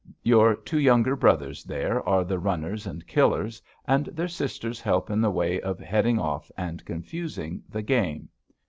Your 0.23 0.55
two 0.55 0.79
younger 0.79 1.15
brothers 1.15 1.63
there 1.63 2.01
are 2.09 2.23
the 2.23 2.39
runners 2.39 2.87
and 2.87 3.05
killers, 3.05 3.61
and 3.85 4.07
their 4.07 4.27
sisters 4.27 4.81
help 4.81 5.11
in 5.11 5.21
the 5.21 5.29
way 5.29 5.61
of 5.61 5.77
heading 5.77 6.17
off 6.17 6.49
and 6.57 6.83
confusing 6.85 7.61
the 7.69 7.83
game. 7.83 8.29